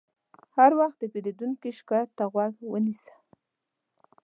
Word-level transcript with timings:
هر 0.57 0.71
وخت 0.79 0.97
د 0.99 1.03
پیرودونکي 1.13 1.69
شکایت 1.79 2.09
ته 2.17 2.23
غوږ 2.31 2.53
ونیسه. 2.71 3.13